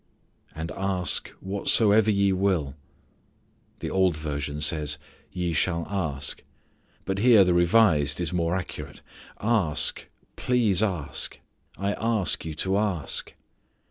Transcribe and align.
"Ask 0.55 1.29
whatsoever 1.41 2.09
ye 2.09 2.33
will" 2.33 2.73
The 3.81 3.91
Old 3.91 4.17
Version 4.17 4.59
says, 4.59 4.97
"ye 5.31 5.53
shall 5.53 5.85
ask." 5.87 6.41
But 7.05 7.19
here 7.19 7.43
the 7.43 7.53
revised 7.53 8.19
is 8.19 8.33
more 8.33 8.55
accurate: 8.55 9.03
"Ask; 9.39 10.07
please 10.35 10.81
ask; 10.81 11.39
I 11.77 11.93
ask 11.93 12.43
you 12.45 12.55
to 12.55 12.77
ask." 12.79 13.35